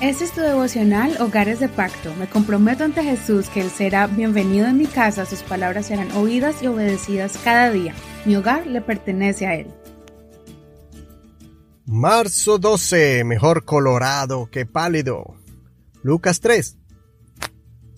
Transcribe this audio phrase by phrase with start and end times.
[0.00, 2.14] Este es tu devocional Hogares de Pacto.
[2.14, 6.62] Me comprometo ante Jesús que Él será bienvenido en mi casa, sus palabras serán oídas
[6.62, 7.96] y obedecidas cada día.
[8.24, 9.66] Mi hogar le pertenece a Él.
[11.84, 15.34] Marzo 12, mejor colorado que pálido.
[16.04, 16.76] Lucas 3,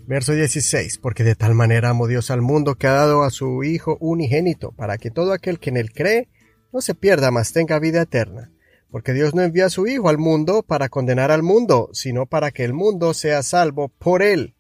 [0.07, 3.63] verso 16, porque de tal manera amó Dios al mundo que ha dado a su
[3.63, 6.29] Hijo unigénito, para que todo aquel que en él cree
[6.73, 8.51] no se pierda, mas tenga vida eterna
[8.91, 12.51] porque Dios no envía a su Hijo al mundo para condenar al mundo, sino para
[12.51, 14.55] que el mundo sea salvo por él.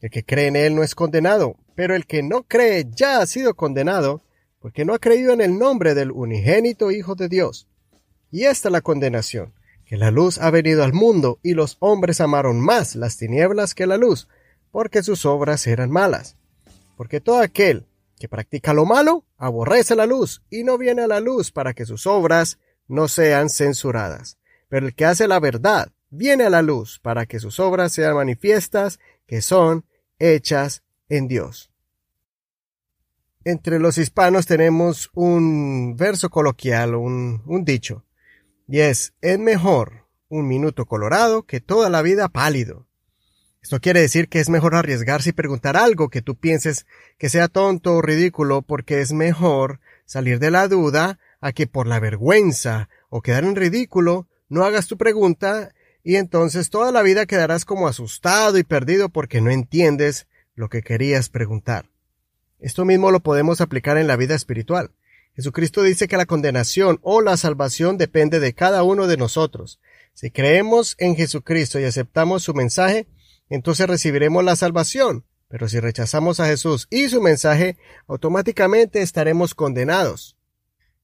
[0.00, 3.26] El que cree en él no es condenado, pero el que no cree ya ha
[3.26, 4.22] sido condenado,
[4.58, 7.68] porque no ha creído en el nombre del unigénito Hijo de Dios.
[8.30, 12.20] Y esta es la condenación, que la luz ha venido al mundo, y los hombres
[12.20, 14.28] amaron más las tinieblas que la luz,
[14.70, 16.36] porque sus obras eran malas.
[16.96, 17.86] Porque todo aquel
[18.18, 21.86] que practica lo malo, aborrece la luz, y no viene a la luz para que
[21.86, 22.58] sus obras
[22.90, 24.38] no sean censuradas.
[24.68, 28.14] Pero el que hace la verdad viene a la luz para que sus obras sean
[28.14, 29.86] manifiestas, que son
[30.18, 31.70] hechas en Dios.
[33.44, 38.04] Entre los hispanos tenemos un verso coloquial, un, un dicho,
[38.68, 42.86] y es, es mejor un minuto colorado que toda la vida pálido.
[43.62, 46.86] Esto quiere decir que es mejor arriesgarse y preguntar algo que tú pienses
[47.18, 51.86] que sea tonto o ridículo porque es mejor salir de la duda a que por
[51.86, 57.26] la vergüenza o quedar en ridículo no hagas tu pregunta y entonces toda la vida
[57.26, 61.90] quedarás como asustado y perdido porque no entiendes lo que querías preguntar.
[62.58, 64.90] Esto mismo lo podemos aplicar en la vida espiritual.
[65.34, 69.80] Jesucristo dice que la condenación o la salvación depende de cada uno de nosotros.
[70.12, 73.06] Si creemos en Jesucristo y aceptamos su mensaje,
[73.48, 75.24] entonces recibiremos la salvación.
[75.48, 77.76] Pero si rechazamos a Jesús y su mensaje,
[78.06, 80.36] automáticamente estaremos condenados.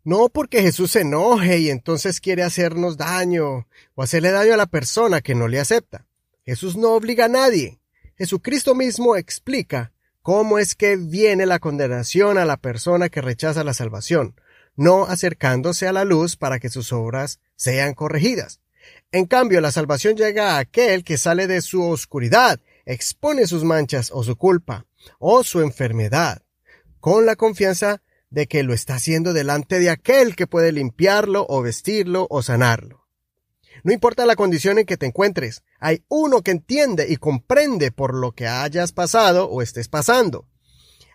[0.07, 4.67] No porque Jesús se enoje y entonces quiere hacernos daño o hacerle daño a la
[4.67, 6.07] persona que no le acepta.
[6.45, 7.81] Jesús no obliga a nadie.
[8.17, 13.75] Jesucristo mismo explica cómo es que viene la condenación a la persona que rechaza la
[13.75, 14.41] salvación,
[14.77, 18.61] no acercándose a la luz para que sus obras sean corregidas.
[19.11, 24.12] En cambio, la salvación llega a aquel que sale de su oscuridad, expone sus manchas
[24.15, 24.87] o su culpa,
[25.19, 26.43] o su enfermedad,
[27.00, 28.03] con la confianza
[28.37, 33.07] de que lo está haciendo delante de aquel que puede limpiarlo o vestirlo o sanarlo.
[33.83, 38.15] No importa la condición en que te encuentres, hay uno que entiende y comprende por
[38.15, 40.47] lo que hayas pasado o estés pasando.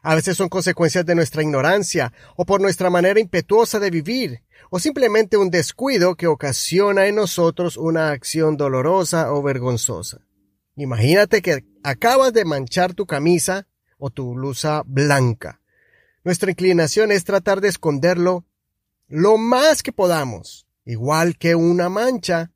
[0.02, 4.80] A veces son consecuencias de nuestra ignorancia o por nuestra manera impetuosa de vivir, o
[4.80, 10.26] simplemente un descuido que ocasiona en nosotros una acción dolorosa o vergonzosa.
[10.76, 13.68] Imagínate que acabas de manchar tu camisa
[14.00, 15.61] o tu blusa blanca
[16.24, 18.46] nuestra inclinación es tratar de esconderlo
[19.08, 22.52] lo más que podamos, igual que una mancha.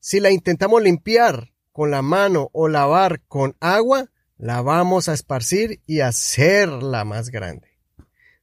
[0.00, 5.80] Si la intentamos limpiar con la mano o lavar con agua, la vamos a esparcir
[5.86, 7.68] y hacerla más grande.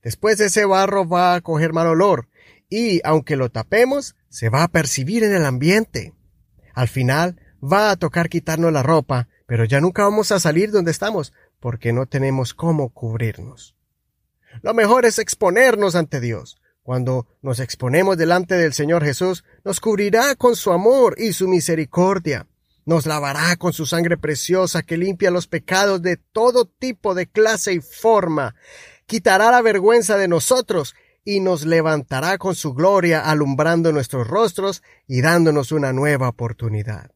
[0.02, 2.30] Después ese barro va a coger mal olor
[2.70, 6.14] y, aunque lo tapemos, se va a percibir en el ambiente.
[6.74, 10.92] Al final va a tocar quitarnos la ropa, pero ya nunca vamos a salir donde
[10.92, 13.76] estamos porque no tenemos cómo cubrirnos.
[14.62, 16.62] Lo mejor es exponernos ante Dios.
[16.84, 22.48] Cuando nos exponemos delante del Señor Jesús, nos cubrirá con su amor y su misericordia.
[22.86, 27.74] Nos lavará con su sangre preciosa que limpia los pecados de todo tipo de clase
[27.74, 28.56] y forma.
[29.06, 35.22] Quitará la vergüenza de nosotros y nos levantará con su gloria alumbrando nuestros rostros y
[35.22, 37.12] dándonos una nueva oportunidad.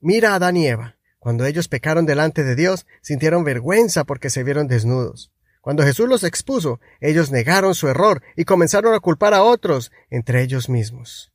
[0.00, 0.96] Mira a Adán y Eva.
[1.18, 5.32] Cuando ellos pecaron delante de Dios, sintieron vergüenza porque se vieron desnudos.
[5.62, 10.42] Cuando Jesús los expuso, ellos negaron su error y comenzaron a culpar a otros, entre
[10.42, 11.32] ellos mismos,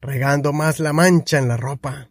[0.00, 2.08] regando más la mancha en la ropa.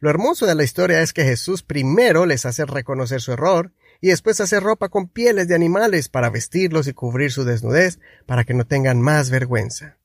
[0.00, 4.08] Lo hermoso de la historia es que Jesús primero les hace reconocer su error y
[4.08, 8.52] después hace ropa con pieles de animales para vestirlos y cubrir su desnudez para que
[8.52, 9.96] no tengan más vergüenza.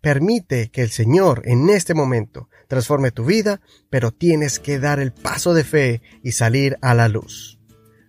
[0.00, 3.60] Permite que el Señor en este momento transforme tu vida,
[3.90, 7.58] pero tienes que dar el paso de fe y salir a la luz.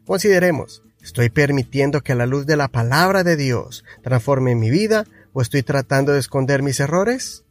[0.06, 5.42] Consideremos, ¿Estoy permitiendo que la luz de la palabra de Dios transforme mi vida o
[5.42, 7.46] estoy tratando de esconder mis errores?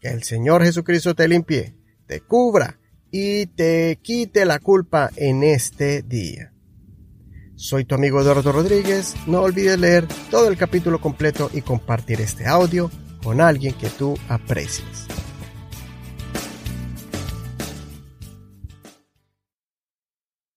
[0.00, 1.74] Que el Señor Jesucristo te limpie,
[2.06, 2.78] te cubra
[3.10, 6.52] y te quite la culpa en este día.
[7.56, 9.14] Soy tu amigo Eduardo Rodríguez.
[9.26, 12.90] No olvides leer todo el capítulo completo y compartir este audio
[13.24, 15.06] con alguien que tú aprecies.